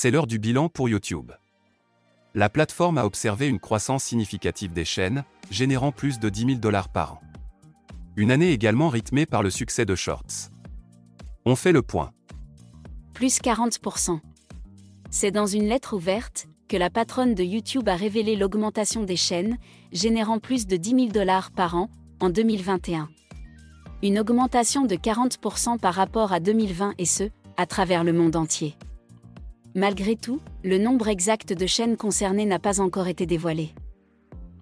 C'est 0.00 0.12
l'heure 0.12 0.28
du 0.28 0.38
bilan 0.38 0.68
pour 0.68 0.88
YouTube. 0.88 1.32
La 2.32 2.48
plateforme 2.48 2.98
a 2.98 3.04
observé 3.04 3.48
une 3.48 3.58
croissance 3.58 4.04
significative 4.04 4.72
des 4.72 4.84
chaînes, 4.84 5.24
générant 5.50 5.90
plus 5.90 6.20
de 6.20 6.28
10 6.28 6.40
000 6.46 6.58
dollars 6.60 6.88
par 6.88 7.14
an. 7.14 7.20
Une 8.14 8.30
année 8.30 8.52
également 8.52 8.90
rythmée 8.90 9.26
par 9.26 9.42
le 9.42 9.50
succès 9.50 9.84
de 9.84 9.96
Shorts. 9.96 10.52
On 11.44 11.56
fait 11.56 11.72
le 11.72 11.82
point. 11.82 12.12
Plus 13.12 13.40
40%. 13.40 14.20
C'est 15.10 15.32
dans 15.32 15.46
une 15.46 15.66
lettre 15.66 15.96
ouverte 15.96 16.46
que 16.68 16.76
la 16.76 16.90
patronne 16.90 17.34
de 17.34 17.42
YouTube 17.42 17.88
a 17.88 17.96
révélé 17.96 18.36
l'augmentation 18.36 19.02
des 19.02 19.16
chaînes, 19.16 19.58
générant 19.90 20.38
plus 20.38 20.68
de 20.68 20.76
10 20.76 20.90
000 20.90 21.06
dollars 21.08 21.50
par 21.50 21.74
an, 21.74 21.90
en 22.20 22.30
2021. 22.30 23.08
Une 24.04 24.20
augmentation 24.20 24.84
de 24.84 24.94
40% 24.94 25.80
par 25.80 25.94
rapport 25.94 26.32
à 26.32 26.38
2020 26.38 26.94
et 26.98 27.04
ce, 27.04 27.30
à 27.56 27.66
travers 27.66 28.04
le 28.04 28.12
monde 28.12 28.36
entier. 28.36 28.76
Malgré 29.78 30.16
tout, 30.16 30.40
le 30.64 30.76
nombre 30.76 31.06
exact 31.06 31.52
de 31.52 31.64
chaînes 31.64 31.96
concernées 31.96 32.46
n'a 32.46 32.58
pas 32.58 32.80
encore 32.80 33.06
été 33.06 33.26
dévoilé. 33.26 33.70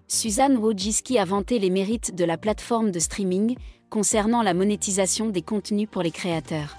Suzanne 0.07 0.57
Wojcicki 0.57 1.17
a 1.17 1.25
vanté 1.25 1.57
les 1.57 1.71
mérites 1.71 2.13
de 2.13 2.23
la 2.23 2.37
plateforme 2.37 2.91
de 2.91 2.99
streaming 2.99 3.55
concernant 3.89 4.43
la 4.43 4.53
monétisation 4.53 5.29
des 5.29 5.41
contenus 5.41 5.89
pour 5.89 6.03
les 6.03 6.11
créateurs. 6.11 6.77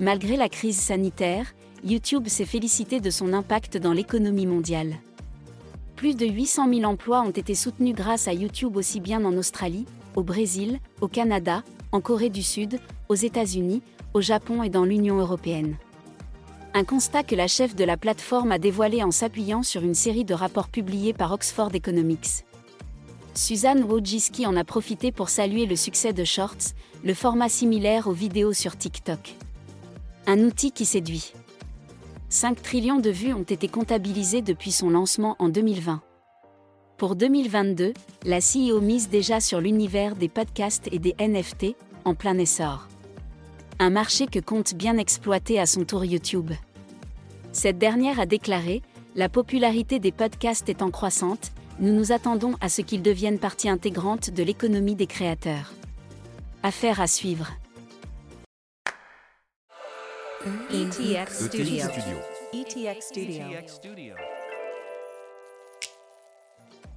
Malgré 0.00 0.38
la 0.38 0.48
crise 0.48 0.78
sanitaire, 0.78 1.54
YouTube 1.84 2.28
s'est 2.28 2.46
félicité 2.46 2.98
de 2.98 3.10
son 3.10 3.34
impact 3.34 3.76
dans 3.76 3.92
l'économie 3.92 4.46
mondiale. 4.46 4.94
Plus 5.96 6.16
de 6.16 6.24
800 6.24 6.72
000 6.72 6.90
emplois 6.90 7.20
ont 7.20 7.30
été 7.30 7.54
soutenus 7.54 7.94
grâce 7.94 8.26
à 8.26 8.32
YouTube 8.32 8.74
aussi 8.74 9.00
bien 9.00 9.22
en 9.22 9.36
Australie, 9.36 9.84
au 10.16 10.22
Brésil, 10.22 10.78
au 11.02 11.08
Canada, 11.08 11.62
en 11.92 12.00
Corée 12.00 12.30
du 12.30 12.42
Sud, 12.42 12.80
aux 13.10 13.14
États-Unis, 13.14 13.82
au 14.14 14.22
Japon 14.22 14.62
et 14.62 14.70
dans 14.70 14.86
l'Union 14.86 15.18
européenne. 15.18 15.76
Un 16.76 16.82
constat 16.82 17.22
que 17.22 17.36
la 17.36 17.46
chef 17.46 17.76
de 17.76 17.84
la 17.84 17.96
plateforme 17.96 18.50
a 18.50 18.58
dévoilé 18.58 19.04
en 19.04 19.12
s'appuyant 19.12 19.62
sur 19.62 19.82
une 19.82 19.94
série 19.94 20.24
de 20.24 20.34
rapports 20.34 20.66
publiés 20.66 21.12
par 21.12 21.30
Oxford 21.30 21.70
Economics. 21.72 22.44
Suzanne 23.32 23.84
Wojcicki 23.84 24.44
en 24.44 24.56
a 24.56 24.64
profité 24.64 25.12
pour 25.12 25.28
saluer 25.28 25.66
le 25.66 25.76
succès 25.76 26.12
de 26.12 26.24
Shorts, 26.24 26.74
le 27.04 27.14
format 27.14 27.48
similaire 27.48 28.08
aux 28.08 28.12
vidéos 28.12 28.52
sur 28.52 28.76
TikTok. 28.76 29.36
Un 30.26 30.40
outil 30.40 30.72
qui 30.72 30.84
séduit. 30.84 31.32
5 32.28 32.60
trillions 32.60 32.98
de 32.98 33.10
vues 33.10 33.34
ont 33.34 33.44
été 33.44 33.68
comptabilisées 33.68 34.42
depuis 34.42 34.72
son 34.72 34.90
lancement 34.90 35.36
en 35.38 35.50
2020. 35.50 36.02
Pour 36.96 37.14
2022, 37.14 37.94
la 38.24 38.38
CEO 38.40 38.80
mise 38.80 39.08
déjà 39.08 39.38
sur 39.38 39.60
l'univers 39.60 40.16
des 40.16 40.28
podcasts 40.28 40.88
et 40.90 40.98
des 40.98 41.14
NFT, 41.20 41.76
en 42.04 42.16
plein 42.16 42.36
essor. 42.36 42.88
Un 43.80 43.90
marché 43.90 44.26
que 44.26 44.38
compte 44.38 44.74
bien 44.74 44.98
exploiter 44.98 45.58
à 45.58 45.66
son 45.66 45.84
tour 45.84 46.04
YouTube. 46.04 46.52
Cette 47.52 47.78
dernière 47.78 48.20
a 48.20 48.26
déclaré 48.26 48.82
La 49.16 49.28
popularité 49.28 49.98
des 49.98 50.12
podcasts 50.12 50.68
est 50.68 50.82
en 50.82 50.90
croissante, 50.90 51.52
nous 51.80 51.92
nous 51.92 52.12
attendons 52.12 52.54
à 52.60 52.68
ce 52.68 52.82
qu'ils 52.82 53.02
deviennent 53.02 53.38
partie 53.38 53.68
intégrante 53.68 54.30
de 54.30 54.42
l'économie 54.44 54.94
des 54.94 55.06
créateurs. 55.06 55.72
Affaire 56.62 57.00
à 57.00 57.08
suivre. 57.08 57.50
ETX 60.70 61.44
ETX 61.44 61.46
Studio. 61.46 61.84
Studio. 61.84 62.16
ETX 62.52 63.06
Studio. 63.06 63.44
Studio. 63.66 64.14